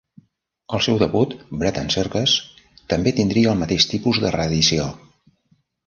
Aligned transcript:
El 0.77 0.81
seu 0.85 0.97
debut, 1.03 1.35
"Bread 1.63 1.77
and 1.83 1.95
Circus" 1.97 2.35
també 2.95 3.17
tindria 3.21 3.55
el 3.55 3.63
mateix 3.63 3.89
tipus 3.97 4.25
de 4.25 4.37
reedició. 4.39 4.93